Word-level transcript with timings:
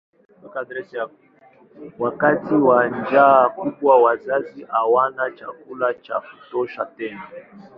Wakati 1.99 2.53
wa 2.55 2.87
njaa 2.87 3.49
kubwa 3.49 4.01
wazazi 4.03 4.63
hawana 4.63 5.31
chakula 5.31 5.93
cha 5.93 6.19
kutosha 6.21 6.85
tena. 6.85 7.21